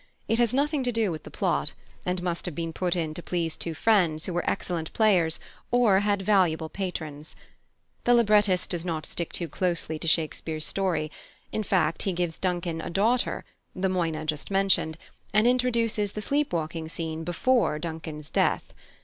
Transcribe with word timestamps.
It 0.27 0.39
has 0.39 0.51
nothing 0.51 0.83
to 0.85 0.91
do 0.91 1.11
with 1.11 1.21
the 1.25 1.29
plot, 1.29 1.73
and 2.07 2.23
must 2.23 2.47
have 2.47 2.55
been 2.55 2.73
put 2.73 2.95
in 2.95 3.13
to 3.13 3.21
please 3.21 3.55
two 3.55 3.75
friends 3.75 4.25
who 4.25 4.33
were 4.33 4.49
excellent 4.49 4.91
players 4.93 5.39
or 5.69 5.99
had 5.99 6.23
valuable 6.23 6.69
patrons. 6.69 7.35
The 8.05 8.15
librettist 8.15 8.71
does 8.71 8.83
not 8.83 9.05
stick 9.05 9.31
too 9.31 9.47
closely 9.47 9.99
to 9.99 10.07
Shakespeare's 10.07 10.65
story; 10.65 11.11
in 11.51 11.61
fact, 11.61 12.01
he 12.01 12.13
gives 12.13 12.39
Duncan 12.39 12.81
a 12.81 12.89
daughter, 12.89 13.45
the 13.75 13.89
Moina 13.89 14.25
just 14.25 14.49
mentioned, 14.49 14.97
and 15.35 15.45
introduces 15.45 16.13
the 16.13 16.21
Sleep 16.23 16.51
walking 16.51 16.89
scene 16.89 17.23
before 17.23 17.77
Duncan's 17.77 18.31
death. 18.31 18.73